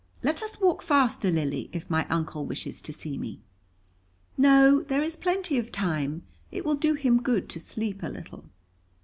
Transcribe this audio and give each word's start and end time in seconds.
"Let 0.23 0.41
us 0.41 0.59
walk 0.59 0.81
faster, 0.81 1.29
Lily, 1.29 1.69
if 1.73 1.87
my 1.87 2.07
Uncle 2.07 2.43
wishes 2.43 2.81
to 2.81 2.91
see 2.91 3.19
me." 3.19 3.39
"No, 4.35 4.81
there 4.81 5.03
is 5.03 5.15
plenty 5.15 5.59
of 5.59 5.71
time. 5.71 6.23
It 6.49 6.65
will 6.65 6.73
do 6.73 6.95
him 6.95 7.21
good 7.21 7.47
to 7.49 7.59
sleep 7.59 8.01
a 8.01 8.09
little." 8.09 8.45